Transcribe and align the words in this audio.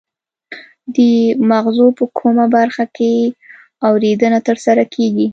د 0.95 0.97
مغزو 1.49 1.87
په 1.97 2.05
کومه 2.17 2.45
برخه 2.55 2.85
کې 2.97 3.13
اوریدنه 3.87 4.39
ترسره 4.47 4.83
کیږي 4.93 5.27